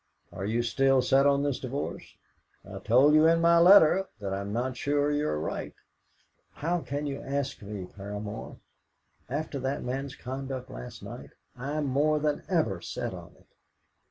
"Are 0.33 0.45
you 0.45 0.63
still 0.63 1.03
set 1.03 1.27
on 1.27 1.43
this 1.43 1.59
divorce? 1.59 2.17
I 2.67 2.79
told 2.79 3.13
you 3.13 3.27
in 3.27 3.39
my 3.39 3.59
letter 3.59 4.07
that 4.19 4.33
I 4.33 4.41
am 4.41 4.51
not 4.51 4.75
sure 4.75 5.11
you 5.11 5.27
are 5.29 5.39
right." 5.39 5.75
"How 6.53 6.79
can 6.81 7.05
you 7.05 7.21
ask 7.21 7.61
me, 7.61 7.85
Paramor? 7.85 8.57
After 9.29 9.59
that 9.59 9.83
man's 9.83 10.15
conduct 10.15 10.71
last 10.71 11.03
night, 11.03 11.29
I 11.55 11.73
am 11.73 11.85
more 11.85 12.17
than 12.17 12.41
ever 12.49 12.81
set 12.81 13.13
on 13.13 13.35
it." 13.37 13.49